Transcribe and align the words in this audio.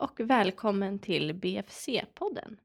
och 0.00 0.20
välkommen 0.20 0.98
till 0.98 1.32
BFC-podden. 1.32 2.56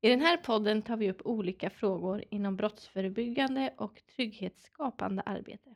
I 0.00 0.08
den 0.08 0.20
här 0.20 0.36
podden 0.36 0.82
tar 0.82 0.96
vi 0.96 1.10
upp 1.10 1.20
olika 1.24 1.70
frågor 1.70 2.24
inom 2.30 2.56
brottsförebyggande 2.56 3.74
och 3.76 4.02
trygghetsskapande 4.16 5.22
arbete. 5.22 5.74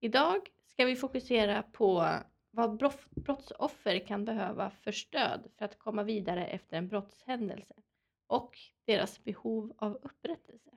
Idag 0.00 0.48
ska 0.64 0.84
vi 0.84 0.96
fokusera 0.96 1.62
på 1.62 2.08
vad 2.50 2.76
brottsoffer 3.14 4.06
kan 4.06 4.24
behöva 4.24 4.70
för 4.70 4.92
stöd 4.92 5.50
för 5.58 5.64
att 5.64 5.78
komma 5.78 6.02
vidare 6.02 6.46
efter 6.46 6.76
en 6.76 6.88
brottshändelse 6.88 7.74
och 8.26 8.58
deras 8.84 9.24
behov 9.24 9.72
av 9.78 9.98
upprättelse. 10.02 10.70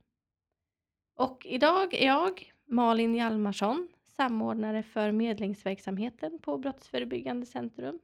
Och 1.16 1.46
idag 1.46 1.94
är 1.94 2.06
jag, 2.06 2.54
Malin 2.66 3.16
Hjalmarsson, 3.16 3.90
samordnare 4.06 4.84
för 4.84 5.12
medlingsverksamheten 5.12 6.40
på 6.40 6.58
Brottsförebyggande 6.58 7.46
centrum 7.46 8.00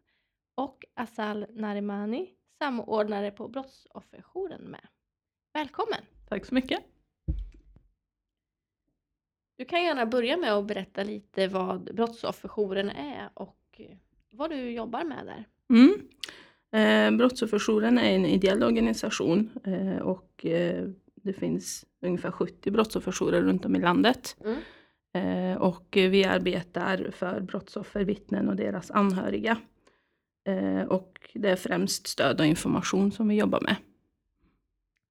och 0.56 0.86
Asal 0.94 1.46
Narimani, 1.50 2.30
samordnare 2.60 3.32
på 3.32 3.48
Brottsofferjouren 3.48 4.62
med. 4.62 4.88
Välkommen! 5.54 6.02
Tack 6.30 6.46
så 6.46 6.56
mycket! 6.56 6.80
Du 9.58 9.66
kan 9.66 9.84
gärna 9.84 10.06
börja 10.06 10.38
med 10.38 10.54
att 10.54 10.68
berätta 10.68 11.04
lite 11.04 11.48
vad 11.48 11.96
Brottsofferjouren 11.96 12.90
är 12.90 13.30
och 13.34 13.82
vad 14.32 14.50
du 14.50 14.72
jobbar 14.72 15.04
med 15.04 15.26
där. 15.26 15.46
Mm. 15.70 16.08
Eh, 16.72 17.18
Brottsofferjouren 17.18 17.98
är 17.98 18.16
en 18.16 18.26
ideell 18.26 18.64
organisation 18.64 19.50
eh, 19.64 19.98
och 19.98 20.46
eh, 20.46 20.90
det 21.16 21.34
finns 21.34 21.86
ungefär 22.02 22.32
70 22.32 22.72
brottsofferjourer 22.72 23.42
runt 23.42 23.66
om 23.66 23.76
i 23.76 23.80
landet. 23.80 24.38
Mm. 24.44 24.62
Och 25.58 25.88
vi 25.92 26.26
arbetar 26.26 27.12
för 27.12 27.40
brottsoffer, 27.40 28.04
vittnen 28.04 28.50
och 28.50 28.56
deras 28.56 28.92
anhöriga. 28.92 29.58
Eh, 30.46 30.82
och 30.82 31.30
det 31.34 31.50
är 31.50 31.56
främst 31.56 32.08
stöd 32.08 32.40
och 32.40 32.46
information 32.46 33.12
som 33.12 33.28
vi 33.28 33.36
jobbar 33.36 33.62
med. 33.62 33.76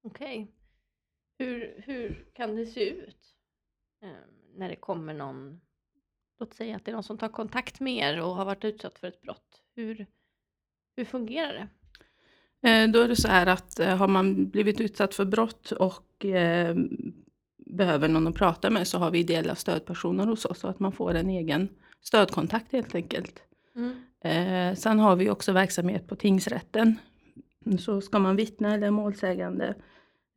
Okej. 0.02 0.42
Okay. 0.42 0.46
Hur, 1.38 1.82
hur 1.86 2.26
kan 2.34 2.56
det 2.56 2.66
se 2.66 2.90
ut 2.90 3.34
eh, 4.02 4.08
när 4.56 4.68
det 4.68 4.76
kommer 4.76 5.14
någon, 5.14 5.60
låt 6.38 6.54
säga 6.54 6.76
att 6.76 6.84
det 6.84 6.90
är 6.90 6.92
någon 6.92 7.02
som 7.02 7.18
tar 7.18 7.28
kontakt 7.28 7.80
med 7.80 7.96
er 7.96 8.20
och 8.20 8.34
har 8.34 8.44
varit 8.44 8.64
utsatt 8.64 8.98
för 8.98 9.08
ett 9.08 9.22
brott. 9.22 9.62
Hur, 9.74 10.06
hur 10.96 11.04
fungerar 11.04 11.52
det? 11.52 11.68
Eh, 12.68 12.90
då 12.90 13.00
är 13.00 13.08
det 13.08 13.16
så 13.16 13.28
här 13.28 13.46
att 13.46 13.80
eh, 13.80 13.96
har 13.96 14.08
man 14.08 14.50
blivit 14.50 14.80
utsatt 14.80 15.14
för 15.14 15.24
brott 15.24 15.72
och 15.72 16.24
eh, 16.24 16.76
behöver 17.56 18.08
någon 18.08 18.26
att 18.26 18.34
prata 18.34 18.70
med 18.70 18.88
så 18.88 18.98
har 18.98 19.10
vi 19.10 19.18
ideella 19.18 19.54
stödpersoner 19.54 20.26
hos 20.26 20.44
oss 20.44 20.58
så 20.58 20.68
att 20.68 20.80
man 20.80 20.92
får 20.92 21.14
en 21.14 21.30
egen 21.30 21.68
stödkontakt 22.00 22.72
helt 22.72 22.94
enkelt. 22.94 23.42
Mm. 23.76 24.04
Eh, 24.24 24.74
sen 24.74 24.98
har 24.98 25.16
vi 25.16 25.30
också 25.30 25.52
verksamhet 25.52 26.06
på 26.06 26.16
tingsrätten. 26.16 26.98
Så 27.78 28.00
ska 28.00 28.18
man 28.18 28.36
vittna 28.36 28.74
eller 28.74 28.90
målsägande 28.90 29.74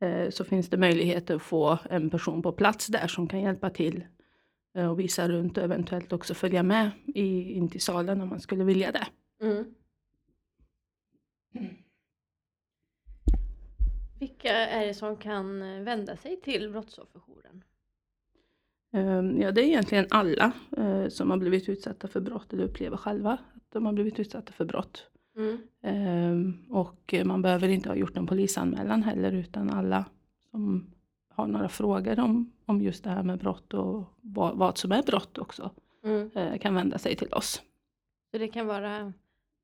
eh, 0.00 0.30
så 0.30 0.44
finns 0.44 0.70
det 0.70 0.76
möjlighet 0.76 1.30
att 1.30 1.42
få 1.42 1.78
en 1.90 2.10
person 2.10 2.42
på 2.42 2.52
plats 2.52 2.86
där 2.86 3.06
som 3.06 3.28
kan 3.28 3.40
hjälpa 3.40 3.70
till 3.70 4.04
eh, 4.74 4.90
och 4.90 5.00
visa 5.00 5.28
runt 5.28 5.58
och 5.58 5.64
eventuellt 5.64 6.12
också 6.12 6.34
följa 6.34 6.62
med 6.62 6.90
i, 7.06 7.52
in 7.52 7.68
till 7.68 7.80
salen 7.80 8.20
om 8.20 8.28
man 8.28 8.40
skulle 8.40 8.64
vilja 8.64 8.92
det. 8.92 9.06
Mm. 9.42 9.64
Vilka 14.18 14.52
är 14.52 14.86
det 14.86 14.94
som 14.94 15.16
kan 15.16 15.60
vända 15.84 16.16
sig 16.16 16.40
till 16.40 16.70
Brottsofferjouren? 16.70 17.64
Ehm, 18.92 19.40
ja, 19.40 19.52
det 19.52 19.60
är 19.60 19.66
egentligen 19.66 20.06
alla 20.10 20.52
eh, 20.76 21.08
som 21.08 21.30
har 21.30 21.38
blivit 21.38 21.68
utsatta 21.68 22.08
för 22.08 22.20
brott 22.20 22.52
eller 22.52 22.64
upplever 22.64 22.96
själva 22.96 23.38
de 23.68 23.86
har 23.86 23.92
blivit 23.92 24.20
utsatta 24.20 24.52
för 24.52 24.64
brott. 24.64 25.10
Mm. 25.36 25.58
Ehm, 25.82 26.66
och 26.70 27.14
man 27.24 27.42
behöver 27.42 27.68
inte 27.68 27.88
ha 27.88 27.96
gjort 27.96 28.16
en 28.16 28.26
polisanmälan 28.26 29.02
heller 29.02 29.32
utan 29.32 29.70
alla 29.70 30.04
som 30.50 30.90
har 31.28 31.46
några 31.46 31.68
frågor 31.68 32.20
om, 32.20 32.52
om 32.64 32.82
just 32.82 33.04
det 33.04 33.10
här 33.10 33.22
med 33.22 33.38
brott 33.38 33.74
och 33.74 34.04
vad, 34.20 34.56
vad 34.56 34.78
som 34.78 34.92
är 34.92 35.02
brott 35.02 35.38
också 35.38 35.70
mm. 36.04 36.30
Eh, 36.34 36.58
kan 36.58 36.74
vända 36.74 36.98
sig 36.98 37.16
till 37.16 37.32
oss. 37.32 37.62
Så 38.30 38.38
det 38.38 38.48
kan 38.48 38.66
vara 38.66 39.12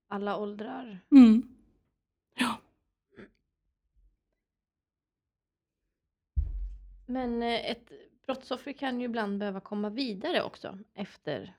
alla 0.09 0.37
åldrar? 0.37 1.01
Mm. 1.11 1.43
Ja. 2.39 2.57
Men 7.07 7.43
eh, 7.43 7.71
ett 7.71 7.93
brottsoffer 8.27 8.73
kan 8.73 9.01
ju 9.01 9.07
ibland 9.07 9.39
behöva 9.39 9.61
komma 9.61 9.91
vidare 9.91 10.43
också 10.43 10.79
efter 10.95 11.57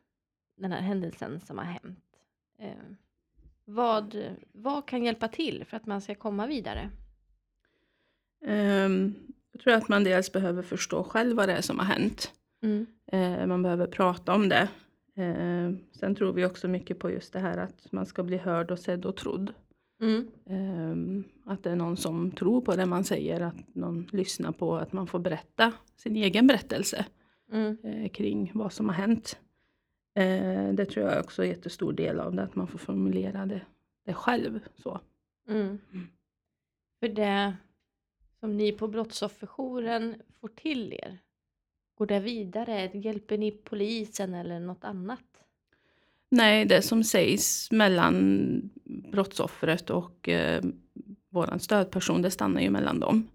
den 0.56 0.72
här 0.72 0.82
händelsen 0.82 1.40
som 1.40 1.58
har 1.58 1.66
hänt. 1.66 2.15
Eh, 2.60 2.96
vad, 3.66 4.36
vad 4.52 4.86
kan 4.86 5.04
hjälpa 5.04 5.28
till 5.28 5.66
för 5.66 5.78
att 5.78 5.86
man 5.86 6.02
ska 6.02 6.16
komma 6.16 6.48
vidare? 6.48 6.90
Um, 8.46 9.16
jag 9.52 9.62
tror 9.62 9.74
att 9.74 9.90
man 9.90 10.04
dels 10.04 10.32
behöver 10.32 10.62
förstå 10.62 11.04
själv 11.04 11.38
vad 11.38 11.50
det 11.50 11.54
är 11.54 11.62
som 11.62 11.80
har 11.80 11.86
hänt. 11.86 12.32
Mm. 12.64 12.86
Uh, 13.14 13.48
man 13.48 13.64
behöver 13.64 13.88
prata 13.88 14.34
om 14.34 14.50
det. 14.50 14.70
Uh, 15.18 15.76
sen 15.92 16.16
tror 16.16 16.34
vi 16.34 16.46
också 16.46 16.68
mycket 16.68 17.00
på 17.00 17.12
just 17.12 17.34
det 17.34 17.40
här 17.40 17.58
att 17.58 17.92
man 17.92 18.06
ska 18.06 18.24
bli 18.24 18.38
hörd 18.38 18.72
och 18.72 18.80
sedd 18.80 19.06
och 19.06 19.16
trodd. 19.16 19.54
Mm. 20.02 20.28
Um, 20.46 21.24
att 21.46 21.64
det 21.64 21.72
är 21.72 21.76
någon 21.76 21.98
som 21.98 22.32
tror 22.32 22.62
på 22.62 22.76
det 22.76 22.86
man 22.86 23.04
säger, 23.04 23.42
att 23.42 23.76
någon 23.76 24.08
lyssnar 24.12 24.52
på 24.52 24.76
att 24.76 24.94
man 24.94 25.08
får 25.08 25.20
berätta 25.20 25.74
sin 25.96 26.16
egen 26.16 26.48
berättelse 26.48 27.06
mm. 27.52 27.78
uh, 27.86 28.10
kring 28.10 28.52
vad 28.54 28.74
som 28.74 28.90
har 28.90 28.96
hänt. 28.96 29.40
Uh, 30.20 30.74
det 30.74 30.86
tror 30.86 31.10
jag 31.10 31.20
också 31.20 31.42
är 31.42 31.46
en 31.46 31.52
jättestor 31.52 31.94
del 31.94 32.20
av 32.20 32.36
det, 32.36 32.44
att 32.44 32.56
man 32.56 32.68
får 32.68 32.80
formulera 32.80 33.46
det, 33.46 33.62
det 34.06 34.14
själv. 34.14 34.60
Så. 34.76 35.00
Mm. 35.48 35.80
mm. 35.94 36.08
För 37.00 37.08
det 37.08 37.56
som 38.40 38.58
ni 38.58 38.72
på 38.72 38.88
Brottsofferjouren 38.88 40.16
får 40.40 40.48
till 40.48 40.94
er, 40.94 41.18
går 41.98 42.06
det 42.06 42.20
vidare? 42.20 42.92
Hjälper 42.94 43.38
ni 43.38 43.52
polisen 43.52 44.34
eller 44.34 44.60
något 44.60 44.84
annat? 44.84 45.22
Nej, 46.30 46.66
det 46.66 46.82
som 46.82 47.04
sägs 47.04 47.72
mellan 47.72 48.70
brottsoffret 48.84 49.90
och 49.90 50.30
eh, 50.30 50.64
vår 51.30 51.58
stödperson, 51.58 52.22
det 52.22 52.32
stannar 52.32 52.62
ju 52.62 52.70
mellan 52.70 53.00
dem. 53.00 53.28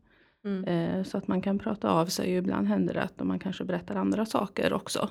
Mm. 0.45 0.65
Eh, 0.65 1.05
så 1.05 1.19
att 1.19 1.29
man 1.29 1.43
kan 1.43 1.59
prata 1.59 1.91
av 1.91 2.07
sig. 2.07 2.35
Ibland 2.35 2.69
händer 2.69 2.95
det 2.95 3.03
att 3.03 3.21
man 3.23 3.39
kanske 3.39 3.65
berättar 3.65 3.95
andra 3.95 4.27
saker 4.27 4.73
också. 4.73 5.09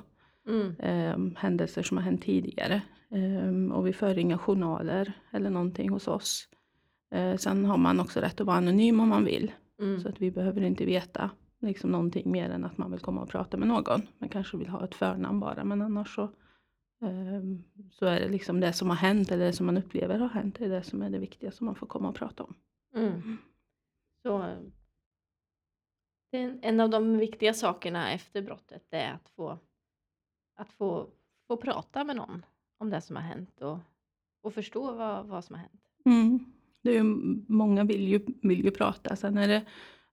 Mm. 0.50 0.76
Eh, 0.78 1.38
händelser 1.40 1.82
som 1.82 1.96
har 1.96 2.04
hänt 2.04 2.22
tidigare. 2.22 2.82
Eh, 3.10 3.72
och 3.72 3.86
vi 3.86 3.92
för 3.92 4.18
inga 4.18 4.38
journaler 4.38 5.12
eller 5.30 5.50
någonting 5.50 5.90
hos 5.90 6.08
oss. 6.08 6.48
Eh, 7.10 7.36
sen 7.36 7.64
har 7.64 7.78
man 7.78 8.00
också 8.00 8.20
rätt 8.20 8.40
att 8.40 8.46
vara 8.46 8.56
anonym 8.56 9.00
om 9.00 9.08
man 9.08 9.24
vill. 9.24 9.52
Mm. 9.80 10.00
Så 10.00 10.08
att 10.08 10.20
vi 10.20 10.30
behöver 10.30 10.60
inte 10.60 10.84
veta 10.84 11.30
liksom 11.60 11.90
någonting 11.90 12.30
mer 12.30 12.50
än 12.50 12.64
att 12.64 12.78
man 12.78 12.90
vill 12.90 13.00
komma 13.00 13.22
och 13.22 13.28
prata 13.28 13.56
med 13.56 13.68
någon. 13.68 14.02
Man 14.18 14.28
kanske 14.28 14.56
vill 14.56 14.68
ha 14.68 14.84
ett 14.84 14.94
förnamn 14.94 15.40
bara 15.40 15.64
men 15.64 15.82
annars 15.82 16.14
så 16.14 16.28
Ehm, 17.02 17.64
så 17.90 18.06
är 18.06 18.20
det 18.20 18.28
liksom 18.28 18.60
det 18.60 18.72
som 18.72 18.88
har 18.88 18.96
hänt 18.96 19.30
eller 19.30 19.44
det 19.44 19.52
som 19.52 19.66
man 19.66 19.76
upplever 19.76 20.18
har 20.18 20.28
hänt, 20.28 20.58
det 20.58 20.64
är 20.64 20.68
det 20.68 20.82
som 20.82 21.02
är 21.02 21.10
det 21.10 21.18
viktiga 21.18 21.50
som 21.52 21.66
man 21.66 21.74
får 21.74 21.86
komma 21.86 22.08
och 22.08 22.14
prata 22.14 22.42
om. 22.42 22.54
Mm. 22.94 23.38
Så 24.22 24.56
en 26.62 26.80
av 26.80 26.90
de 26.90 27.18
viktiga 27.18 27.54
sakerna 27.54 28.12
efter 28.12 28.42
brottet 28.42 28.86
är 28.90 29.12
att 29.12 29.28
få, 29.28 29.58
att 30.60 30.72
få, 30.72 31.06
få 31.46 31.56
prata 31.56 32.04
med 32.04 32.16
någon 32.16 32.44
om 32.78 32.90
det 32.90 33.00
som 33.00 33.16
har 33.16 33.22
hänt 33.22 33.60
och, 33.60 33.78
och 34.42 34.54
förstå 34.54 34.92
vad, 34.92 35.26
vad 35.26 35.44
som 35.44 35.54
har 35.54 35.60
hänt. 35.60 35.82
Mm. 36.04 36.44
Det 36.82 36.90
är 36.90 36.94
ju, 36.94 37.04
många 37.48 37.84
vill 37.84 38.08
ju, 38.08 38.20
vill 38.42 38.64
ju 38.64 38.70
prata. 38.70 39.16
Sen 39.16 39.38
är 39.38 39.48
det 39.48 39.64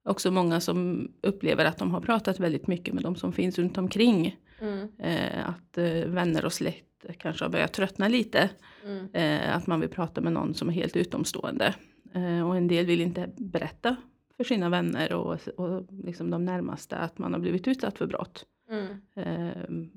också 0.03 0.31
många 0.31 0.59
som 0.59 1.07
upplever 1.21 1.65
att 1.65 1.77
de 1.77 1.91
har 1.91 2.01
pratat 2.01 2.39
väldigt 2.39 2.67
mycket 2.67 2.93
med 2.93 3.03
de 3.03 3.15
som 3.15 3.33
finns 3.33 3.59
runt 3.59 3.77
omkring. 3.77 4.39
Mm. 4.59 4.91
Eh, 4.97 5.49
att 5.49 5.77
eh, 5.77 6.05
vänner 6.05 6.45
och 6.45 6.53
släkt 6.53 7.05
kanske 7.17 7.45
har 7.45 7.49
börjat 7.49 7.73
tröttna 7.73 8.07
lite. 8.07 8.49
Mm. 8.83 9.07
Eh, 9.13 9.55
att 9.55 9.67
man 9.67 9.79
vill 9.79 9.89
prata 9.89 10.21
med 10.21 10.33
någon 10.33 10.53
som 10.53 10.69
är 10.69 10.73
helt 10.73 10.95
utomstående. 10.95 11.75
Eh, 12.13 12.47
och 12.47 12.57
en 12.57 12.67
del 12.67 12.85
vill 12.85 13.01
inte 13.01 13.29
berätta 13.37 13.95
för 14.37 14.43
sina 14.43 14.69
vänner 14.69 15.13
och, 15.13 15.47
och 15.57 15.85
liksom 16.03 16.29
de 16.29 16.45
närmaste 16.45 16.97
att 16.97 17.17
man 17.17 17.33
har 17.33 17.39
blivit 17.39 17.67
utsatt 17.67 17.97
för 17.97 18.07
brott. 18.07 18.45
Mm. 18.69 19.89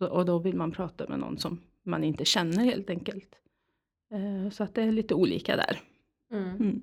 Eh, 0.00 0.06
så, 0.06 0.12
och 0.14 0.24
då 0.24 0.38
vill 0.38 0.56
man 0.56 0.72
prata 0.72 1.08
med 1.08 1.18
någon 1.18 1.38
som 1.38 1.60
man 1.82 2.04
inte 2.04 2.24
känner 2.24 2.64
helt 2.64 2.90
enkelt. 2.90 3.38
Eh, 4.10 4.50
så 4.50 4.64
att 4.64 4.74
det 4.74 4.82
är 4.82 4.92
lite 4.92 5.14
olika 5.14 5.56
där. 5.56 5.80
Mm. 6.32 6.48
mm. 6.48 6.82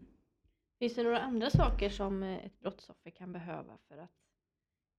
Finns 0.80 0.96
det 0.96 1.04
några 1.04 1.19
andra 1.19 1.50
saker 1.50 1.90
som 1.90 2.24
ett 2.24 2.60
brottsoffer 2.60 3.10
kan 3.10 3.31
behöva 3.31 3.78
för 3.88 3.98
att 3.98 4.12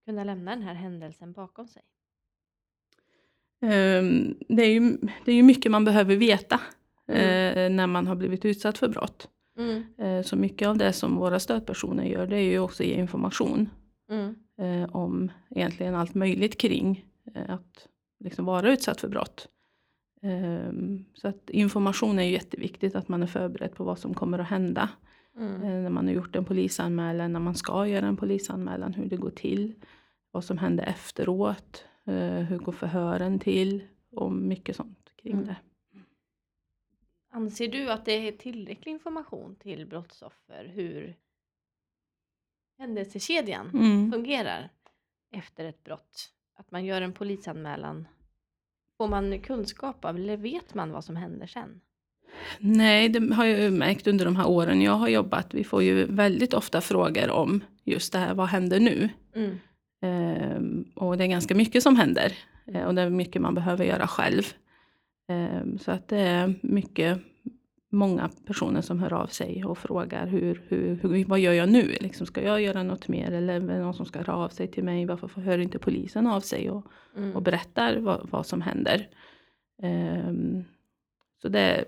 kunna 0.05 0.23
lämna 0.23 0.51
den 0.51 0.61
här 0.61 0.73
händelsen 0.73 1.33
bakom 1.33 1.67
sig? 1.67 1.81
Um, 3.61 4.37
det, 4.47 4.63
är 4.63 4.73
ju, 4.73 4.97
det 5.25 5.31
är 5.31 5.35
ju 5.35 5.43
mycket 5.43 5.71
man 5.71 5.85
behöver 5.85 6.15
veta 6.15 6.61
mm. 7.07 7.71
uh, 7.71 7.75
när 7.75 7.87
man 7.87 8.07
har 8.07 8.15
blivit 8.15 8.45
utsatt 8.45 8.77
för 8.77 8.87
brott. 8.87 9.29
Mm. 9.57 9.83
Uh, 9.99 10.23
så 10.23 10.35
mycket 10.35 10.67
av 10.67 10.77
det 10.77 10.93
som 10.93 11.15
våra 11.15 11.39
stödpersoner 11.39 12.03
gör 12.03 12.27
det 12.27 12.37
är 12.37 12.51
ju 12.51 12.59
också 12.59 12.83
att 12.83 12.89
ge 12.89 12.95
information 12.95 13.69
mm. 14.09 14.35
uh, 14.61 14.95
om 14.95 15.31
egentligen 15.49 15.95
allt 15.95 16.13
möjligt 16.15 16.57
kring 16.57 17.05
att 17.47 17.87
liksom 18.19 18.45
vara 18.45 18.71
utsatt 18.71 19.01
för 19.01 19.07
brott. 19.07 19.47
Um, 20.21 21.05
så 21.13 21.27
att 21.27 21.49
information 21.49 22.19
är 22.19 22.23
jätteviktigt, 22.23 22.95
att 22.95 23.07
man 23.07 23.23
är 23.23 23.27
förberedd 23.27 23.75
på 23.75 23.83
vad 23.83 23.99
som 23.99 24.13
kommer 24.13 24.39
att 24.39 24.49
hända. 24.49 24.89
Mm. 25.37 25.63
Uh, 25.63 25.83
när 25.83 25.89
man 25.89 26.07
har 26.07 26.13
gjort 26.13 26.35
en 26.35 26.45
polisanmälan, 26.45 27.33
när 27.33 27.39
man 27.39 27.55
ska 27.55 27.87
göra 27.87 28.07
en 28.07 28.17
polisanmälan, 28.17 28.93
hur 28.93 29.05
det 29.05 29.17
går 29.17 29.29
till. 29.29 29.75
Vad 30.31 30.43
som 30.43 30.57
händer 30.57 30.83
efteråt, 30.83 31.85
uh, 32.07 32.15
hur 32.23 32.57
går 32.57 32.71
förhören 32.71 33.39
till 33.39 33.83
och 34.11 34.31
mycket 34.31 34.75
sånt 34.75 35.11
kring 35.15 35.33
mm. 35.33 35.45
det. 35.45 35.55
Anser 37.31 37.67
du 37.67 37.91
att 37.91 38.05
det 38.05 38.27
är 38.27 38.31
tillräcklig 38.31 38.91
information 38.91 39.55
till 39.55 39.85
brottsoffer 39.85 40.65
hur 40.65 41.15
händelsekedjan 42.77 43.69
mm. 43.69 44.11
fungerar 44.11 44.69
efter 45.31 45.65
ett 45.65 45.83
brott? 45.83 46.33
Att 46.59 46.71
man 46.71 46.85
gör 46.85 47.01
en 47.01 47.13
polisanmälan. 47.13 48.07
Får 48.97 49.07
man 49.07 49.39
kunskap 49.39 50.05
av 50.05 50.15
eller 50.15 50.37
vet 50.37 50.73
man 50.73 50.91
vad 50.91 51.03
som 51.03 51.15
händer 51.15 51.47
sen? 51.47 51.81
Nej, 52.59 53.09
det 53.09 53.33
har 53.35 53.45
jag 53.45 53.73
märkt 53.73 54.07
under 54.07 54.25
de 54.25 54.35
här 54.35 54.47
åren 54.47 54.81
jag 54.81 54.91
har 54.91 55.07
jobbat. 55.07 55.53
Vi 55.53 55.63
får 55.63 55.83
ju 55.83 56.05
väldigt 56.05 56.53
ofta 56.53 56.81
frågor 56.81 57.29
om 57.29 57.63
just 57.83 58.13
det 58.13 58.19
här, 58.19 58.33
vad 58.33 58.47
händer 58.47 58.79
nu? 58.79 59.09
Mm. 59.35 59.59
Ehm, 60.01 60.85
och 60.95 61.17
det 61.17 61.23
är 61.23 61.27
ganska 61.27 61.55
mycket 61.55 61.83
som 61.83 61.95
händer. 61.95 62.33
Ehm, 62.67 62.87
och 62.87 62.95
det 62.95 63.01
är 63.01 63.09
mycket 63.09 63.41
man 63.41 63.55
behöver 63.55 63.85
göra 63.85 64.07
själv. 64.07 64.43
Ehm, 65.29 65.79
så 65.79 65.91
att 65.91 66.07
det 66.07 66.19
är 66.19 66.55
mycket, 66.61 67.19
många 67.89 68.29
personer 68.45 68.81
som 68.81 68.99
hör 68.99 69.13
av 69.13 69.27
sig 69.27 69.65
och 69.65 69.77
frågar 69.77 70.27
hur, 70.27 70.61
hur, 70.67 70.95
hur, 70.95 71.25
vad 71.25 71.39
gör 71.39 71.53
jag 71.53 71.69
nu? 71.69 71.97
Liksom, 72.01 72.27
ska 72.27 72.43
jag 72.43 72.61
göra 72.61 72.83
något 72.83 73.07
mer 73.07 73.31
eller 73.31 73.53
är 73.53 73.59
det 73.59 73.79
någon 73.79 73.93
som 73.93 74.05
ska 74.05 74.19
höra 74.19 74.35
av 74.35 74.49
sig 74.49 74.67
till 74.67 74.83
mig? 74.83 75.05
Varför 75.05 75.41
hör 75.41 75.57
inte 75.57 75.79
polisen 75.79 76.27
av 76.27 76.39
sig 76.39 76.69
och, 76.69 76.85
mm. 77.17 77.35
och 77.35 77.41
berättar 77.41 77.97
vad, 77.97 78.29
vad 78.29 78.45
som 78.45 78.61
händer? 78.61 79.07
Um, 79.81 80.63
så 81.41 81.49
det 81.49 81.85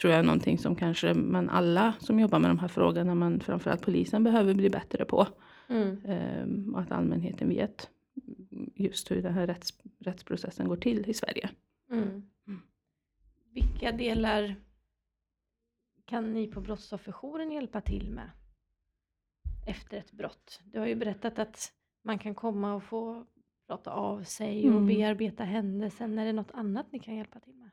tror 0.00 0.12
jag 0.12 0.18
är 0.18 0.24
någonting 0.24 0.58
som 0.58 0.76
kanske 0.76 1.14
man 1.14 1.48
alla 1.50 1.94
som 1.98 2.20
jobbar 2.20 2.38
med 2.38 2.50
de 2.50 2.58
här 2.58 2.68
frågorna, 2.68 3.14
men 3.14 3.40
framförallt 3.40 3.82
polisen 3.82 4.24
behöver 4.24 4.54
bli 4.54 4.70
bättre 4.70 5.04
på. 5.04 5.26
Mm. 5.68 5.98
Um, 6.04 6.74
att 6.74 6.92
allmänheten 6.92 7.48
vet 7.48 7.88
just 8.74 9.10
hur 9.10 9.22
den 9.22 9.34
här 9.34 9.46
rätts, 9.46 9.74
rättsprocessen 10.00 10.68
går 10.68 10.76
till 10.76 11.10
i 11.10 11.14
Sverige. 11.14 11.50
Mm. 11.90 12.22
Vilka 13.54 13.92
delar 13.92 14.56
kan 16.14 16.32
ni 16.32 16.46
på 16.46 16.60
Brottsofferjouren 16.60 17.52
hjälpa 17.52 17.80
till 17.80 18.10
med 18.10 18.30
efter 19.66 19.98
ett 19.98 20.12
brott? 20.12 20.60
Du 20.64 20.78
har 20.78 20.86
ju 20.86 20.94
berättat 20.94 21.38
att 21.38 21.72
man 22.04 22.18
kan 22.18 22.34
komma 22.34 22.74
och 22.74 22.82
få 22.82 23.26
prata 23.68 23.90
av 23.90 24.22
sig 24.22 24.70
och 24.70 24.76
mm. 24.76 24.86
bearbeta 24.86 25.44
händelsen. 25.44 26.18
Är 26.18 26.26
det 26.26 26.32
något 26.32 26.50
annat 26.54 26.86
ni 26.92 26.98
kan 26.98 27.16
hjälpa 27.16 27.40
till 27.40 27.54
med? 27.54 27.70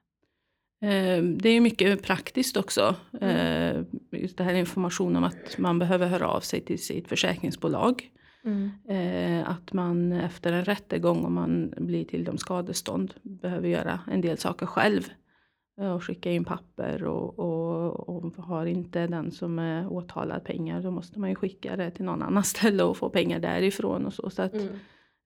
Eh, 0.90 1.24
det 1.24 1.50
är 1.50 1.62
mycket 1.62 2.04
praktiskt 2.04 2.58
också. 2.58 2.96
Mm. 3.22 3.86
Just 4.12 4.38
det 4.38 4.44
här 4.44 4.54
information 4.54 5.16
om 5.16 5.24
att 5.24 5.58
man 5.58 5.80
behöver 5.80 6.08
höra 6.08 6.28
av 6.28 6.40
sig 6.40 6.62
till 6.62 6.84
sitt 6.84 7.08
försäkringsbolag. 7.08 8.12
Mm. 8.44 8.72
Eh, 8.88 9.50
att 9.50 9.74
man 9.74 10.12
efter 10.12 10.54
en 10.54 10.66
rättegång, 10.66 11.26
om 11.26 11.34
man 11.34 11.74
blir 11.78 12.06
till 12.06 12.24
de 12.24 12.38
skadestånd, 12.38 13.14
behöver 13.22 13.68
göra 13.68 14.00
en 14.12 14.22
del 14.22 14.38
saker 14.38 14.66
själv. 14.66 15.10
Eh, 15.80 15.92
och 15.92 16.04
skicka 16.04 16.32
in 16.32 16.46
papper 16.46 17.04
och, 17.04 17.40
och, 17.40 18.10
och, 18.10 18.36
har 18.36 18.66
inte 18.66 19.08
den 19.08 19.32
som 19.32 19.60
är 19.60 19.88
åtalad 19.88 20.44
pengar 20.44 20.82
då 20.82 20.92
måste 20.92 21.20
man 21.20 21.30
ju 21.30 21.36
skicka 21.36 21.76
det 21.76 21.92
till 21.92 22.06
någon 22.06 22.22
annan 22.22 22.44
ställe 22.54 22.84
och 22.84 22.98
få 22.98 23.10
pengar 23.10 23.40
därifrån 23.40 24.06
och 24.06 24.14
så. 24.14 24.30
så 24.30 24.42
att, 24.42 24.54
mm. 24.54 24.68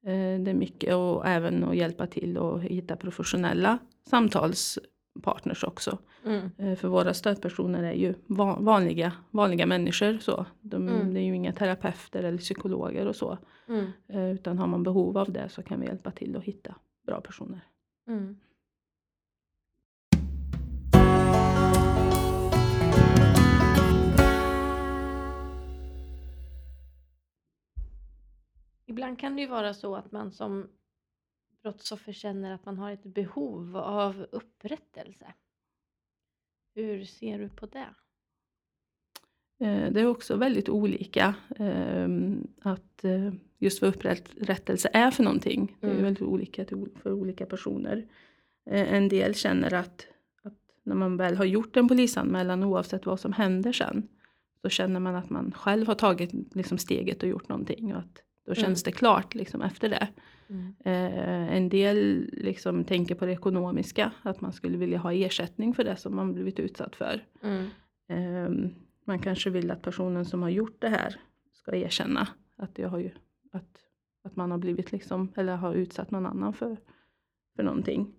eh, 0.06 0.44
det 0.44 0.52
är 0.52 0.56
mycket 0.56 0.96
och 0.96 1.28
även 1.28 1.64
att 1.64 1.76
hjälpa 1.76 2.08
till 2.08 2.38
och 2.38 2.62
hitta 2.62 2.96
professionella 2.96 3.78
samtalspartners 4.10 5.64
också. 5.64 5.98
Mm. 6.26 6.50
Eh, 6.58 6.76
för 6.76 6.88
våra 6.88 7.14
stödpersoner 7.14 7.84
är 7.84 7.94
ju 7.94 8.14
vanliga, 8.28 9.12
vanliga 9.32 9.66
människor. 9.66 10.18
Så. 10.18 10.46
De, 10.62 10.88
mm. 10.88 11.14
Det 11.14 11.20
är 11.20 11.24
ju 11.24 11.36
inga 11.36 11.54
terapeuter 11.54 12.24
eller 12.24 12.38
psykologer 12.38 13.08
och 13.08 13.16
så. 13.16 13.38
Mm. 13.68 13.86
Eh, 14.08 14.32
utan 14.32 14.60
har 14.60 14.68
man 14.68 14.84
behov 14.84 15.18
av 15.18 15.32
det 15.32 15.50
så 15.50 15.64
kan 15.64 15.80
vi 15.80 15.86
hjälpa 15.86 16.12
till 16.12 16.36
att 16.36 16.44
hitta 16.44 16.76
bra 17.06 17.22
personer. 17.22 17.62
Mm. 18.08 18.38
Ibland 29.06 29.20
kan 29.20 29.36
det 29.36 29.42
ju 29.42 29.48
vara 29.48 29.74
så 29.74 29.96
att 29.96 30.12
man 30.12 30.32
som 30.32 30.68
brottsoffer 31.62 32.14
känner 32.14 32.54
att 32.54 32.66
man 32.66 32.78
har 32.78 32.92
ett 32.92 33.04
behov 33.04 33.78
av 33.78 34.26
upprättelse. 34.32 35.34
Hur 36.76 37.06
ser 37.06 37.40
du 37.40 37.50
på 37.50 37.66
det? 37.66 37.88
Eh, 39.66 39.92
det 39.92 40.02
är 40.02 40.06
också 40.06 40.36
väldigt 40.36 40.70
olika 40.70 41.36
ehm, 41.58 42.48
att 42.62 43.04
eh, 43.04 43.34
just 43.58 43.82
vad 43.82 43.96
upprättelse 43.96 44.90
är 44.94 45.12
för 45.12 45.24
någonting. 45.24 45.78
Det 45.80 45.88
är 45.88 45.92
mm. 45.92 46.04
väldigt 46.04 46.24
olika 46.24 46.66
för 46.96 47.12
olika 47.12 47.46
personer. 47.46 48.08
Eh, 48.66 48.94
en 48.94 49.10
del 49.10 49.36
känner 49.36 49.74
att, 49.74 50.08
att 50.44 50.60
när 50.84 50.96
man 50.96 51.18
väl 51.18 51.38
har 51.38 51.46
gjort 51.46 51.78
en 51.78 51.88
polisanmälan 51.88 52.64
oavsett 52.64 53.06
vad 53.06 53.20
som 53.20 53.34
händer 53.34 53.72
sen 53.72 54.08
så 54.62 54.70
känner 54.70 55.00
man 55.00 55.16
att 55.16 55.30
man 55.30 55.52
själv 55.52 55.88
har 55.88 55.96
tagit 55.96 56.56
liksom 56.56 56.78
steget 56.78 57.24
och 57.24 57.30
gjort 57.30 57.50
någonting 57.50 57.94
och 57.94 58.00
att 58.00 58.25
då 58.46 58.52
mm. 58.52 58.64
känns 58.64 58.84
det 58.84 58.92
klart 58.92 59.36
liksom 59.36 59.62
efter 59.62 59.90
det. 59.90 60.08
Mm. 60.48 60.76
Eh, 60.86 61.56
en 61.56 61.70
del 61.70 62.30
liksom 62.34 62.84
tänker 62.84 63.16
på 63.16 63.26
det 63.26 63.32
ekonomiska, 63.32 64.12
att 64.22 64.42
man 64.42 64.54
skulle 64.54 64.78
vilja 64.78 64.98
ha 64.98 65.14
ersättning 65.14 65.74
för 65.74 65.84
det 65.84 65.96
som 65.96 66.16
man 66.16 66.34
blivit 66.34 66.60
utsatt 66.60 66.96
för. 66.96 67.26
Mm. 67.44 67.66
Eh, 68.10 68.72
man 69.06 69.20
kanske 69.20 69.50
vill 69.50 69.72
att 69.72 69.82
personen 69.82 70.26
som 70.26 70.42
har 70.42 70.50
gjort 70.50 70.82
det 70.82 70.90
här 70.90 71.16
ska 71.54 71.76
erkänna 71.76 72.28
att, 72.56 72.78
jag 72.78 72.90
har 72.90 73.00
ju, 73.00 73.12
att, 73.52 73.78
att 74.24 74.36
man 74.36 74.52
har 74.52 74.58
blivit 74.58 74.92
liksom, 74.92 75.32
eller 75.36 75.56
har 75.56 75.74
utsatt 75.74 76.12
någon 76.12 76.26
annan 76.26 76.54
för, 76.54 76.78
för 77.56 77.64
någonting. 77.64 78.16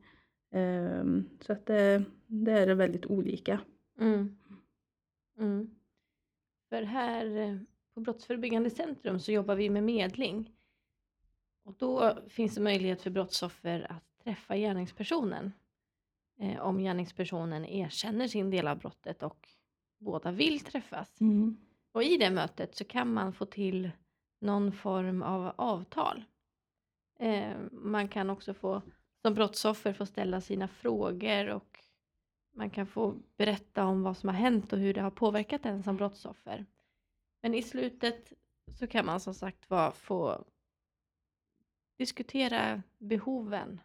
Eh, 0.53 1.05
så 1.41 1.53
att 1.53 1.67
det, 1.67 2.05
det 2.27 2.53
är 2.53 2.75
väldigt 2.75 3.07
olika. 3.07 3.61
Mm. 4.01 4.37
Mm. 5.39 5.71
För 6.69 6.83
här 6.83 7.37
eh, 7.37 7.57
på 7.97 8.01
Brottsförebyggande 8.01 8.71
centrum 8.71 9.21
så 9.21 9.33
jobbar 9.33 9.55
vi 9.55 9.71
med 9.71 9.83
medling. 9.83 10.53
Och 11.65 11.75
då 11.79 12.19
finns 12.29 12.55
det 12.55 12.61
möjlighet 12.61 13.03
för 13.03 13.11
brottsoffer 13.11 13.87
att 13.91 14.25
träffa 14.25 14.57
gärningspersonen. 14.57 15.53
Eh, 16.39 16.61
om 16.61 16.79
gärningspersonen 16.79 17.65
erkänner 17.65 18.29
sin 18.29 18.51
del 18.51 18.69
av 18.69 18.79
brottet 18.79 19.23
och 19.23 19.49
båda 19.99 20.31
vill 20.31 20.61
träffas. 20.61 21.21
Mm. 21.21 21.57
Och 21.93 22.03
i 22.03 22.17
det 22.17 22.31
mötet 22.31 22.75
så 22.75 22.85
kan 22.85 23.13
man 23.13 23.33
få 23.33 23.47
till 23.47 23.91
någon 24.41 24.73
form 24.73 25.23
av 25.23 25.53
avtal. 25.57 26.25
Eh, 27.19 27.57
man 27.71 28.09
kan 28.09 28.31
också 28.31 28.55
få 28.55 28.83
som 29.23 29.35
brottsoffer 29.35 29.93
få 29.93 30.07
ställa 30.07 30.41
sina 30.41 30.69
frågor 30.69 31.49
och 31.49 31.79
man 32.55 32.71
kan 32.71 32.87
få 32.87 33.15
berätta 33.37 33.85
om 33.85 34.03
vad 34.03 34.17
som 34.17 34.29
har 34.29 34.37
hänt 34.37 34.73
och 34.73 34.79
hur 34.79 34.95
det 34.95 35.01
har 35.01 35.11
påverkat 35.11 35.67
en 35.67 35.83
som 35.83 35.97
brottsoffer. 35.97 36.67
Men 37.47 37.55
i 37.55 37.63
slutet 37.63 38.33
så 38.79 38.87
kan 38.87 39.07
man 39.07 39.21
som 39.21 39.35
sagt 39.35 39.71
var 39.71 39.93
få 39.93 40.45
diskutera 41.97 42.83
behoven. 42.99 43.81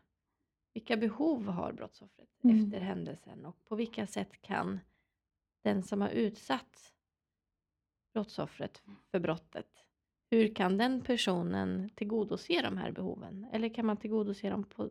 Vilka 0.73 0.97
behov 0.97 1.47
har 1.47 1.73
brottsoffret 1.73 2.43
mm. 2.43 2.63
efter 2.63 2.79
händelsen 2.79 3.45
och 3.45 3.65
på 3.65 3.75
vilka 3.75 4.07
sätt 4.07 4.41
kan 4.41 4.79
den 5.63 5.83
som 5.83 6.01
har 6.01 6.09
utsatt 6.09 6.93
brottsoffret 8.13 8.83
för 9.11 9.19
brottet, 9.19 9.85
hur 10.29 10.55
kan 10.55 10.77
den 10.77 11.01
personen 11.01 11.89
tillgodose 11.89 12.61
de 12.61 12.77
här 12.77 12.91
behoven? 12.91 13.47
Eller 13.51 13.69
kan 13.69 13.85
man 13.85 13.97
tillgodose 13.97 14.49
dem 14.49 14.63
på, 14.63 14.89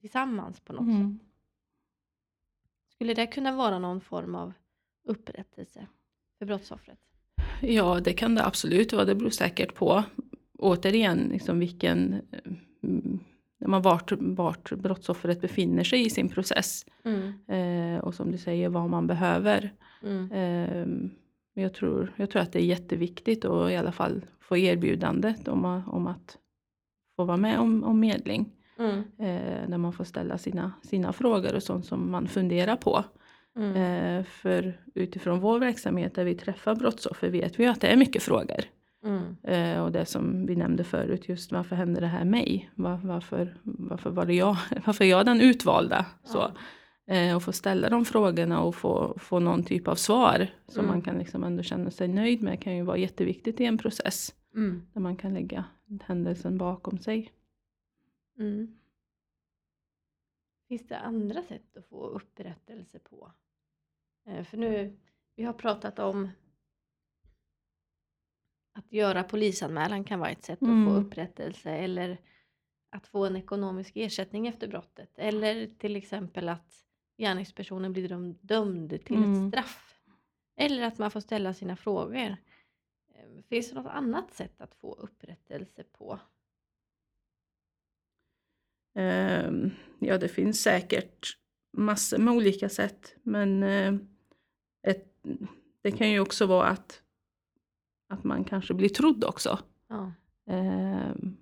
tillsammans 0.00 0.60
på 0.60 0.72
något 0.72 0.86
mm. 0.86 1.18
sätt? 1.18 1.28
Skulle 2.88 3.14
det 3.14 3.26
kunna 3.26 3.56
vara 3.56 3.78
någon 3.78 4.00
form 4.00 4.34
av 4.34 4.52
upprättelse 5.02 5.86
för 6.38 6.46
brottsoffret? 6.46 6.98
Ja, 7.60 8.00
det 8.04 8.12
kan 8.12 8.34
det 8.34 8.44
absolut 8.44 8.92
vara. 8.92 9.04
Det 9.04 9.14
beror 9.14 9.30
säkert 9.30 9.74
på, 9.74 10.04
återigen, 10.58 11.28
liksom 11.32 11.58
vilken 11.58 12.20
mm, 12.82 13.20
vart, 13.58 14.12
vart 14.18 14.72
brottsoffret 14.72 15.40
befinner 15.40 15.84
sig 15.84 16.06
i 16.06 16.10
sin 16.10 16.28
process. 16.28 16.86
Mm. 17.04 17.32
Eh, 17.48 18.00
och 18.00 18.14
som 18.14 18.32
du 18.32 18.38
säger, 18.38 18.68
vad 18.68 18.90
man 18.90 19.06
behöver. 19.06 19.72
Mm. 20.02 20.32
Eh, 20.32 21.10
jag, 21.62 21.74
tror, 21.74 22.12
jag 22.16 22.30
tror 22.30 22.42
att 22.42 22.52
det 22.52 22.58
är 22.58 22.66
jätteviktigt 22.66 23.44
att 23.44 23.70
i 23.70 23.76
alla 23.76 23.92
fall 23.92 24.24
få 24.40 24.56
erbjudandet 24.56 25.48
om, 25.48 25.64
om 25.86 26.06
att 26.06 26.38
få 27.16 27.24
vara 27.24 27.36
med 27.36 27.58
om, 27.58 27.84
om 27.84 28.00
medling. 28.00 28.52
Mm. 28.78 28.98
Eh, 29.18 29.68
där 29.68 29.78
man 29.78 29.92
får 29.92 30.04
ställa 30.04 30.38
sina, 30.38 30.72
sina 30.82 31.12
frågor 31.12 31.54
och 31.54 31.62
sånt 31.62 31.86
som 31.86 32.10
man 32.10 32.28
funderar 32.28 32.76
på. 32.76 33.04
Mm. 33.56 33.76
Eh, 33.76 34.24
för 34.24 34.80
utifrån 34.94 35.40
vår 35.40 35.58
verksamhet 35.58 36.14
där 36.14 36.24
vi 36.24 36.34
träffar 36.34 36.74
brottsoffer 36.74 37.28
vet 37.28 37.60
vi 37.60 37.66
att 37.66 37.80
det 37.80 37.86
är 37.88 37.96
mycket 37.96 38.22
frågor. 38.22 38.64
Mm. 39.04 39.36
Eh, 39.42 39.82
och 39.82 39.92
det 39.92 40.06
som 40.06 40.46
vi 40.46 40.56
nämnde 40.56 40.84
förut, 40.84 41.28
just 41.28 41.52
varför 41.52 41.76
hände 41.76 42.00
det 42.00 42.06
här 42.06 42.24
mig? 42.24 42.70
Var, 42.74 42.96
varför, 43.04 43.56
varför 43.62 44.10
var 44.10 44.26
det 44.26 44.34
jag? 44.34 44.56
Varför 44.86 45.04
är 45.04 45.08
jag 45.08 45.26
den 45.26 45.40
utvalda? 45.40 46.06
Så. 46.24 46.52
Eh, 47.08 47.36
och 47.36 47.42
få 47.42 47.52
ställa 47.52 47.88
de 47.88 48.04
frågorna 48.04 48.60
och 48.60 48.74
få, 48.74 49.14
få 49.18 49.38
någon 49.38 49.64
typ 49.64 49.88
av 49.88 49.94
svar 49.94 50.46
som 50.66 50.84
Mm. 50.84 50.90
man 50.94 51.02
kan 51.02 51.18
liksom 51.18 51.44
ändå 51.44 51.62
känna 51.62 51.90
sig 51.90 52.08
nöjd 52.08 52.42
med 52.42 52.62
kan 52.62 52.76
ju 52.76 52.82
vara 52.82 52.96
jätteviktigt 52.96 53.60
i 53.60 53.64
en 53.64 53.78
process. 53.78 54.34
Mm. 54.54 54.82
Där 54.92 55.00
man 55.00 55.16
kan 55.16 55.34
lägga 55.34 55.64
händelsen 56.04 56.58
bakom 56.58 56.98
sig. 56.98 57.32
Mm. 58.38 58.76
Finns 60.68 60.88
det 60.88 60.98
andra 60.98 61.42
sätt 61.42 61.76
att 61.76 61.86
få 61.86 62.06
upprättelse 62.06 62.98
på? 62.98 63.32
Eh, 64.26 64.44
För 64.44 64.56
nu, 64.56 64.96
vi 65.36 65.42
har 65.44 65.52
pratat 65.52 65.98
om 65.98 66.30
att 68.72 68.92
göra 68.92 69.22
polisanmälan 69.24 70.04
kan 70.04 70.18
vara 70.20 70.30
ett 70.30 70.44
sätt 70.44 70.58
att 70.62 70.66
få 70.66 70.72
Mm. 70.72 70.88
upprättelse 71.06 71.70
eller 71.70 72.20
att 72.90 73.06
få 73.06 73.26
en 73.26 73.36
ekonomisk 73.36 73.92
ersättning 73.96 74.46
efter 74.46 74.68
brottet 74.68 75.18
eller 75.18 75.66
till 75.78 75.96
exempel 75.96 76.48
att 76.48 76.84
gärningspersonen 77.18 77.92
blir 77.92 78.08
döm- 78.08 78.38
dömd 78.40 79.04
till 79.04 79.16
Mm. 79.16 79.44
ett 79.46 79.52
straff 79.52 80.00
eller 80.56 80.82
att 80.82 80.98
man 80.98 81.10
får 81.10 81.20
ställa 81.20 81.54
sina 81.54 81.76
frågor. 81.76 82.36
Eh, 83.14 83.42
Finns 83.48 83.68
det 83.68 83.74
något 83.74 83.92
annat 83.92 84.32
sätt 84.34 84.60
att 84.60 84.74
få 84.74 84.94
upprättelse 84.94 85.84
på? 85.84 86.20
Ehm, 88.94 89.70
ja, 89.98 90.18
det 90.18 90.28
finns 90.28 90.62
säkert 90.62 91.38
massor 91.72 92.18
med 92.18 92.34
olika 92.34 92.68
sätt. 92.68 93.16
Men 93.22 93.62
eh, 93.62 93.94
det 95.82 95.90
kan 95.92 96.10
ju 96.10 96.20
också 96.20 96.46
vara 96.46 96.66
att, 96.66 97.02
att 98.08 98.24
man 98.24 98.44
kanske 98.44 98.74
blir 98.74 98.88
trodd 98.88 99.24
också. 99.24 99.58
Ja. 99.88 100.12
Ehm, 100.50 101.36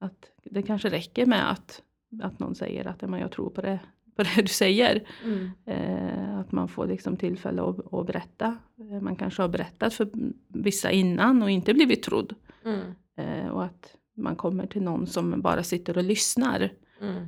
att 0.00 0.30
det 0.44 0.62
kanske 0.62 0.88
räcker 0.88 1.26
med 1.26 1.50
att, 1.50 1.82
att 2.22 2.38
någon 2.38 2.54
säger 2.54 2.86
att 2.86 3.02
"Ja, 3.02 3.08
men 3.08 3.20
jag 3.20 3.32
tror 3.32 3.50
på 3.50 3.60
det, 3.60 3.80
på 4.16 4.22
det 4.22 4.42
du 4.42 4.48
säger. 4.48 5.08
Mm. 5.24 5.50
Eh, 5.64 6.38
att 6.38 6.52
man 6.52 6.68
får 6.68 6.86
liksom 6.86 7.16
tillfälle 7.16 7.62
att, 7.62 7.92
att 7.94 8.06
berätta. 8.06 8.58
Eh, 8.78 9.00
Man 9.00 9.16
kanske 9.16 9.42
har 9.42 9.48
berättat 9.48 9.94
för 9.94 10.08
vissa 10.48 10.90
innan 10.90 11.42
och 11.42 11.50
inte 11.50 11.74
blivit 11.74 12.02
trodd. 12.02 12.34
Mm. 12.64 12.80
Eh, 13.16 13.48
och 13.48 13.64
att 13.64 13.96
man 14.16 14.36
kommer 14.36 14.66
till 14.66 14.82
någon 14.82 15.06
som 15.06 15.40
bara 15.40 15.62
sitter 15.62 15.96
och 15.98 16.04
lyssnar. 16.04 16.72
Mm. 17.00 17.26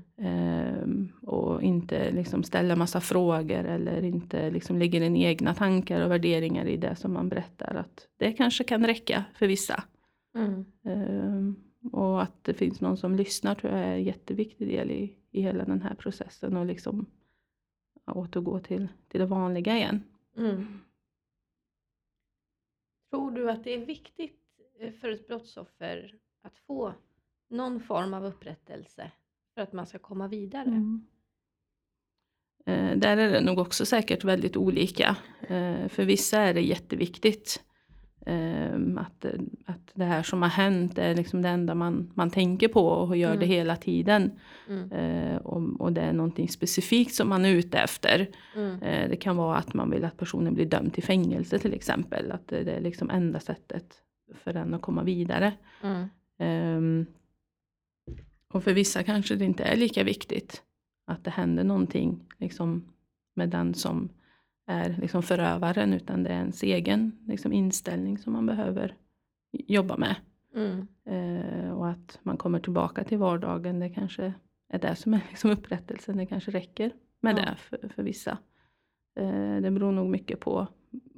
Och 1.62 1.66
inte 1.66 2.11
liksom 2.11 2.42
ställer 2.42 2.76
massa 2.76 3.00
frågor 3.00 3.64
eller 3.64 4.04
inte 4.04 4.50
liksom 4.50 4.78
lägger 4.78 5.00
in 5.00 5.16
egna 5.16 5.54
tankar 5.54 6.04
och 6.04 6.11
värderingar 6.11 6.66
i 6.66 6.76
det 6.76 6.97
som 6.97 7.12
man 7.12 7.28
berättar. 7.28 7.75
Att 7.75 8.09
det 8.16 8.33
kanske 8.33 8.64
kan 8.64 8.87
räcka 8.87 9.25
för 9.35 9.47
vissa. 9.47 9.85
Mm. 10.35 10.64
Ehm, 10.85 11.57
och 11.92 12.23
att 12.23 12.45
det 12.45 12.54
finns 12.54 12.81
någon 12.81 12.97
som 12.97 13.16
lyssnar 13.16 13.54
tror 13.54 13.73
jag 13.73 13.83
är 13.83 13.92
en 13.92 14.04
jätteviktig 14.04 14.69
del 14.69 14.90
i, 14.90 15.16
i 15.31 15.42
hela 15.42 15.64
den 15.64 15.83
här 15.83 15.95
processen. 15.95 16.57
Och 16.57 16.66
liksom 16.66 17.07
återgå 18.07 18.59
till, 18.59 18.88
till 19.09 19.21
det 19.21 19.26
vanliga 19.26 19.76
igen. 19.76 20.02
Mm. 20.37 20.81
Tror 23.11 23.31
du 23.31 23.50
att 23.50 23.64
det 23.64 23.75
är 23.75 23.87
viktigt 23.87 24.61
eh, 24.81 24.92
för 24.92 25.11
ett 25.11 25.28
brottsoffer 25.28 26.19
att 26.42 26.59
få 26.59 26.95
någon 27.49 27.81
form 27.81 28.14
av 28.14 28.25
upprättelse 28.25 29.12
för 29.54 29.62
att 29.62 29.73
man 29.73 29.87
ska 29.87 29.99
komma 29.99 30.28
vidare? 30.28 30.69
Mm. 30.69 31.07
Eh, 32.66 32.97
där 32.97 33.16
är 33.16 33.31
det 33.33 33.40
nog 33.40 33.59
också 33.59 33.87
säkert 33.87 34.25
väldigt 34.25 34.57
olika. 34.57 35.16
Eh, 35.40 35.88
för 35.88 36.04
vissa 36.04 36.40
är 36.40 36.54
det 36.54 36.61
jätteviktigt. 36.61 37.62
Eh, 38.26 38.75
att, 38.97 39.25
att 39.66 39.90
det 39.95 40.04
här 40.04 40.23
som 40.23 40.42
har 40.42 40.49
hänt 40.49 40.99
är 40.99 41.14
liksom 41.14 41.42
det 41.42 41.49
enda 41.49 41.75
man, 41.75 42.12
man 42.14 42.31
tänker 42.31 42.69
på 42.69 42.87
och 42.87 43.16
gör 43.16 43.31
det 43.31 43.37
Mm. 43.37 43.49
hela 43.49 43.76
tiden. 43.76 44.31
Mm. 44.69 45.38
Och, 45.38 45.81
och 45.81 45.92
det 45.92 46.00
är 46.00 46.12
någonting 46.12 46.49
specifikt 46.49 47.14
som 47.14 47.28
man 47.28 47.45
är 47.45 47.54
ute 47.54 47.78
efter. 47.78 48.28
Mm. 48.57 48.78
Det 49.11 49.16
kan 49.16 49.37
vara 49.37 49.57
att 49.57 49.75
man 49.75 49.90
vill 49.90 50.04
att 50.04 50.16
personen 50.16 50.54
blir 50.54 50.66
dömd 50.66 50.95
till 50.95 51.02
fängelse 51.02 51.59
till 51.59 51.75
exempel. 51.75 52.33
Att 52.33 52.49
det, 52.49 52.62
det 52.64 52.73
är 52.73 52.81
liksom 52.81 53.11
enda 53.11 53.40
sättet 53.40 53.87
för 54.45 54.52
den 54.52 54.75
att 54.75 54.83
komma 54.83 55.02
vidare. 55.02 55.52
Mm. 55.83 56.09
Ehm, 56.38 57.07
och 58.49 58.64
för 58.64 58.73
vissa 58.73 59.02
kanske 59.02 59.35
det 59.35 59.45
inte 59.45 59.64
är 59.64 59.76
lika 59.76 60.04
viktigt 60.04 60.62
att 61.04 61.25
det 61.25 61.30
händer 61.30 61.64
någonting 61.64 62.25
liksom, 62.38 62.85
med 63.35 63.49
den 63.49 63.75
som 63.75 64.09
är 64.66 64.97
liksom, 65.00 65.23
förövaren 65.23 65.92
utan 65.92 66.23
det 66.23 66.30
är 66.30 66.35
ens 66.35 66.62
egen 66.62 67.12
liksom, 67.26 67.52
inställning 67.52 68.18
som 68.18 68.32
man 68.32 68.47
behöver 68.47 68.97
jobba 69.52 69.97
med. 69.97 70.16
Mm. 70.54 70.87
Eh, 71.04 71.71
och 71.73 71.88
att 71.88 72.18
man 72.23 72.37
kommer 72.37 72.59
tillbaka 72.61 73.04
till 73.04 73.18
vardagen, 73.18 73.78
det 73.80 73.90
kanske 73.90 74.32
är 74.68 74.78
det 74.78 74.97
som 74.97 75.14
är 75.14 75.21
liksom, 75.28 75.50
upprättelsen. 75.50 76.16
Det 76.16 76.26
kanske 76.26 76.50
räcker 76.50 76.92
med 77.21 77.38
Ja. 77.38 77.42
det 77.42 77.56
för, 77.56 77.88
för 77.88 78.02
vissa. 78.02 78.38
Eh, 79.16 79.56
det 79.61 79.71
beror 79.71 79.92
nog 79.92 80.11
mycket 80.11 80.40
på 80.40 80.66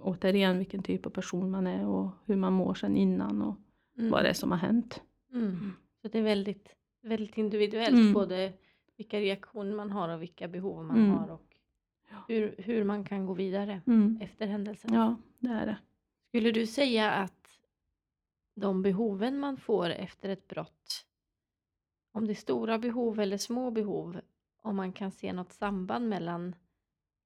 återigen 0.00 0.58
vilken 0.58 0.82
typ 0.82 1.06
av 1.06 1.10
person 1.10 1.50
man 1.50 1.66
är 1.66 1.86
och 1.86 2.10
hur 2.26 2.36
man 2.36 2.52
mår 2.52 2.74
sedan 2.74 2.96
innan 2.96 3.42
och 3.42 3.56
Mm. 3.98 4.10
vad 4.10 4.22
det 4.24 4.28
är 4.28 4.32
som 4.34 4.50
har 4.50 4.58
hänt. 4.58 5.02
Mm. 5.32 5.72
Så 6.02 6.08
det 6.08 6.18
är 6.18 6.22
väldigt, 6.22 6.68
väldigt 7.02 7.38
individuellt 7.38 7.94
Mm. 7.94 8.12
både 8.12 8.52
vilka 8.96 9.20
reaktioner 9.20 9.76
man 9.76 9.90
har 9.90 10.08
och 10.08 10.22
vilka 10.22 10.48
behov 10.48 10.84
man 10.84 10.96
Mm. 10.96 11.10
har 11.10 11.28
och 11.30 11.56
hur, 12.28 12.54
hur 12.58 12.84
man 12.84 13.04
kan 13.04 13.26
gå 13.26 13.34
vidare 13.34 13.80
Mm. 13.86 14.18
efter 14.22 14.46
händelsen. 14.46 14.94
Ja, 14.94 15.16
det 15.38 15.48
är 15.50 15.66
det. 15.66 15.78
Skulle 16.28 16.50
du 16.50 16.66
säga 16.66 17.10
att 17.10 17.60
de 18.54 18.82
behoven 18.82 19.38
man 19.38 19.56
får 19.56 19.90
efter 19.90 20.28
ett 20.28 20.48
brott, 20.48 21.06
om 22.12 22.26
det 22.26 22.32
är 22.32 22.34
stora 22.34 22.78
behov 22.78 23.20
eller 23.20 23.38
små 23.38 23.70
behov, 23.70 24.20
om 24.62 24.76
man 24.76 24.92
kan 24.92 25.10
se 25.10 25.32
något 25.32 25.52
samband 25.52 26.08
mellan 26.08 26.54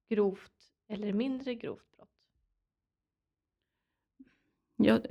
grovt 0.09 0.53
eller 0.89 1.13
mindre 1.13 1.55
grovt 1.55 1.97
brott? 1.97 2.09
Jag, 4.77 5.07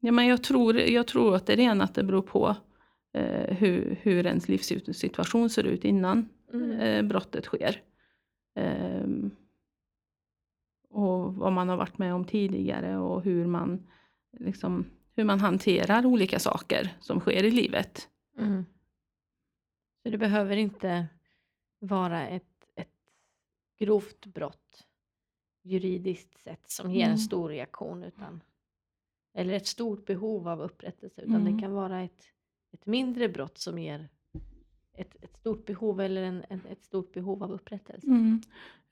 ja, 0.00 0.12
men 0.12 0.26
jag, 0.26 0.42
tror, 0.44 0.76
jag 0.76 1.06
tror 1.06 1.34
att 1.36 1.46
det 1.46 1.52
är 1.52 1.56
ren 1.56 1.80
att 1.80 1.94
det 1.94 2.04
beror 2.04 2.22
på 2.22 2.56
eh, 3.12 3.56
hur, 3.56 3.98
hur 4.02 4.26
ens 4.26 4.48
livssituation 4.48 5.50
ser 5.50 5.64
ut 5.64 5.84
innan 5.84 6.28
Mm. 6.52 6.70
eh, 6.80 7.02
brottet 7.02 7.44
sker. 7.44 7.82
Ehm, 8.54 9.30
och 10.90 11.34
vad 11.34 11.52
man 11.52 11.68
har 11.68 11.76
varit 11.76 11.98
med 11.98 12.14
om 12.14 12.24
tidigare 12.24 12.96
och 12.98 13.22
hur 13.22 13.46
man, 13.46 13.86
liksom, 14.38 14.86
hur 15.14 15.24
man 15.24 15.40
hanterar 15.40 16.06
olika 16.06 16.38
saker 16.38 16.96
som 17.00 17.20
sker 17.20 17.44
i 17.44 17.50
livet. 17.50 18.08
Mm. 18.38 18.64
Så 20.02 20.10
det 20.10 20.18
behöver 20.18 20.56
inte 20.56 21.06
vara 21.78 22.28
ett, 22.28 22.68
ett 22.74 22.88
grovt 23.78 24.26
brott 24.26 24.86
juridiskt 25.62 26.38
sett 26.38 26.70
som 26.70 26.90
ger 26.90 27.00
Mm. 27.04 27.12
en 27.12 27.18
stor 27.18 27.48
reaktion 27.48 28.02
utan 28.02 28.40
eller 29.34 29.54
ett 29.54 29.66
stort 29.66 30.06
behov 30.06 30.48
av 30.48 30.60
upprättelse 30.62 31.20
utan 31.22 31.36
Mm. 31.40 31.56
det 31.56 31.62
kan 31.62 31.72
vara 31.72 32.02
ett, 32.02 32.24
ett 32.72 32.86
mindre 32.86 33.28
brott 33.28 33.58
som 33.58 33.78
ger 33.78 34.08
ett, 34.98 35.16
ett 35.24 35.36
stort 35.36 35.66
behov 35.66 36.00
eller 36.00 36.22
en, 36.22 36.44
en, 36.48 36.60
ett 36.70 36.84
stort 36.84 37.12
behov 37.12 37.42
av 37.42 37.52
upprättelse. 37.52 38.06
Mm. 38.06 38.40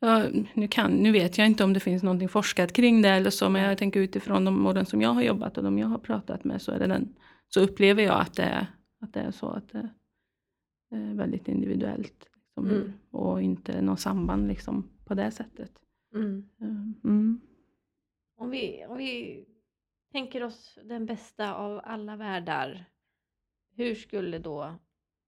Ja, 0.01 0.25
nu, 0.55 0.69
kan, 0.69 0.91
nu 0.93 1.13
vet 1.13 1.39
jag 1.39 1.47
inte 1.47 1.65
om 1.65 1.73
det 1.73 1.81
finns 1.81 2.03
någonting 2.03 2.29
forskat 2.29 2.73
kring 2.73 3.03
det 3.03 3.09
eller 3.09 3.31
så, 3.31 3.51
men 3.51 3.63
jag 3.63 3.79
tänker 3.79 4.01
utifrån 4.01 4.45
de 4.45 4.67
åren 4.67 4.87
som 4.87 5.03
jag 5.03 5.09
har 5.11 5.23
jobbat 5.23 5.59
och 5.59 5.65
de 5.65 5.79
jag 5.79 5.87
har 5.87 5.99
pratat 5.99 6.45
med 6.45 6.63
så, 6.63 6.73
är 6.73 6.79
det 6.79 6.87
den, 6.87 7.15
så 7.49 7.61
upplever 7.61 8.03
jag 8.03 8.21
att 8.21 8.35
det, 8.35 8.43
är- 8.43 8.67
att 9.01 9.13
det 9.13 9.21
är 9.21 9.31
så 9.31 9.49
att 9.49 9.69
det 9.69 9.89
är 10.91 11.15
väldigt 11.15 11.49
individuellt. 11.49 12.03
Liksom, 12.57 12.77
Mm. 12.77 12.93
Och 13.11 13.43
inte 13.43 13.83
något 13.83 14.01
samband 14.01 14.49
liksom, 14.49 14.89
på 15.05 15.15
det 15.15 15.31
sättet. 15.31 15.73
Mm. 16.15 16.49
Mm. 17.05 17.41
Om, 18.37 18.51
vi, 18.51 18.85
om 18.89 18.97
vi 18.97 19.45
tänker 20.13 20.45
oss 20.45 20.79
den 20.85 21.07
bästa 21.07 21.55
av 21.55 21.81
alla 21.85 22.17
världar, 22.17 22.85
hur 23.77 23.95
skulle 23.95 24.39
då 24.39 24.75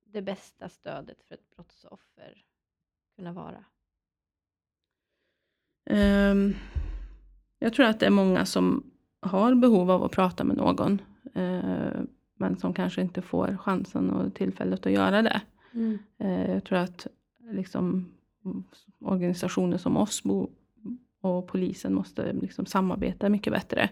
det 0.04 0.22
bästa 0.22 0.68
stödet 0.68 1.22
för 1.22 1.34
ett 1.34 1.50
brottsoffer 1.56 2.42
kunna 3.16 3.32
vara? 3.32 3.64
Ehm, 5.90 6.54
jag 7.58 7.72
tror 7.74 7.86
att 7.86 8.00
det 8.00 8.06
är 8.06 8.10
många 8.10 8.44
som 8.46 8.90
har 9.20 9.54
behov 9.54 9.90
av 9.90 10.04
att 10.04 10.12
prata 10.12 10.44
med 10.44 10.56
någon. 10.56 11.02
eh, 11.34 12.00
men 12.40 12.56
som 12.56 12.74
kanske 12.74 13.00
inte 13.02 13.22
får 13.22 13.56
chansen 13.56 14.10
och 14.10 14.34
tillfället 14.34 14.86
att 14.86 14.92
göra 14.92 15.22
det. 15.22 15.40
Eh, 16.18 16.50
Jag 16.50 16.64
tror 16.64 16.78
att 16.78 17.06
liksom, 17.52 18.12
organisationer 19.00 19.78
som 19.78 19.96
oss 19.96 20.22
och 21.20 21.46
polisen 21.48 21.94
måste 21.94 22.32
liksom 22.32 22.66
samarbeta 22.66 23.28
mycket 23.28 23.52
bättre. 23.52 23.90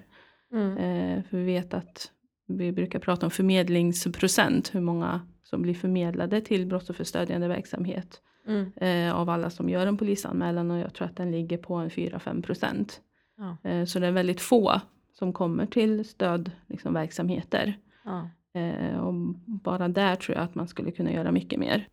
Mm. 0.52 0.76
Eh, 0.78 1.22
För 1.24 1.36
vi 1.38 1.44
vet 1.44 1.74
att 1.74 2.12
vi 2.46 2.72
brukar 2.72 2.98
prata 2.98 3.26
om 3.26 3.30
förmedlingsprocent, 3.30 4.74
hur 4.74 4.80
många 4.80 5.20
som 5.42 5.62
blir 5.62 5.74
förmedlade 5.74 6.40
till 6.40 6.66
brottsofferstödjande 6.66 7.48
verksamhet 7.48 8.22
Mm. 8.48 8.72
eh, 8.76 9.14
av 9.16 9.28
alla 9.30 9.50
som 9.50 9.68
gör 9.68 9.86
en 9.86 9.96
polisanmälan 9.96 10.70
och 10.70 10.78
jag 10.78 10.94
tror 10.94 11.06
att 11.08 11.16
den 11.16 11.30
ligger 11.30 11.58
på 11.58 11.74
en 11.74 11.90
4-5 11.90 12.42
procent. 12.42 13.00
Ja. 13.36 13.56
Eh, 13.70 13.84
Så 13.84 13.98
det 13.98 14.06
är 14.06 14.12
väldigt 14.12 14.40
få 14.40 14.80
som 15.12 15.32
kommer 15.32 15.66
till 15.66 16.04
stödverksamheter. 16.04 16.62
Liksom, 16.66 16.94
verksamheter. 16.94 17.78
Ja. 18.04 18.30
Eh, 18.60 18.98
och 18.98 19.14
bara 19.46 19.88
där 19.88 20.16
tror 20.16 20.36
jag 20.36 20.44
att 20.44 20.54
man 20.54 20.68
skulle 20.68 20.90
kunna 20.90 21.12
göra 21.12 21.32
mycket 21.32 21.58
mer. 21.60 21.88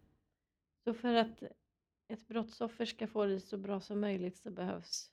Så 0.83 0.93
för 0.93 1.13
att 1.15 1.43
ett 2.09 2.27
brottsoffer 2.27 2.85
ska 2.85 3.07
få 3.07 3.25
det 3.25 3.39
så 3.39 3.57
bra 3.57 3.79
som 3.79 3.99
möjligt 3.99 4.37
så 4.37 4.51
behövs 4.51 5.09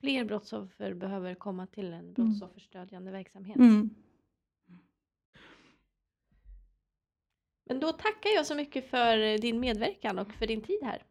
fler 0.00 0.24
brottsoffer 0.24 0.94
behöver 0.94 1.34
komma 1.34 1.66
till 1.66 1.92
en 1.92 2.12
brottsofferstödjande 2.12 3.10
verksamhet. 3.12 3.56
Mm. 3.56 3.90
Men 7.72 7.80
då 7.80 7.92
tackar 7.92 8.30
jag 8.30 8.46
så 8.46 8.54
mycket 8.54 8.90
för 8.90 9.38
din 9.38 9.60
medverkan 9.60 10.18
och 10.18 10.32
för 10.32 10.46
din 10.46 10.60
tid 10.60 10.78
här 10.82 11.02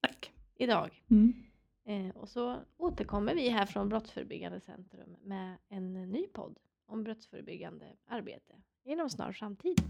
Tack. 0.00 0.32
idag. 0.54 1.02
Mm. 1.10 1.32
Eh, 1.86 2.16
och 2.16 2.28
så 2.28 2.56
återkommer 2.76 3.34
vi 3.34 3.48
här 3.48 3.66
från 3.66 3.88
Brottsförebyggande 3.88 4.60
Centrum 4.60 5.16
med 5.22 5.56
en 5.68 5.92
ny 5.92 6.26
podd 6.26 6.58
om 6.86 7.04
brottsförebyggande 7.04 7.86
arbete 8.06 8.54
inom 8.84 9.10
snar 9.10 9.32
framtid. 9.32 9.80